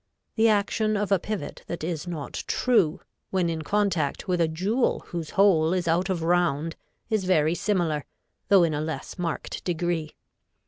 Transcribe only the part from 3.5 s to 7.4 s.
in contact with a jewel whose hole is out of round, is